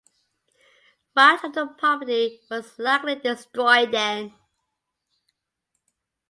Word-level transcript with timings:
Much 1.15 1.43
of 1.43 1.53
their 1.53 1.67
property 1.67 2.41
was 2.49 2.79
likely 2.79 3.13
destroyed 3.13 3.91
then. 3.91 4.33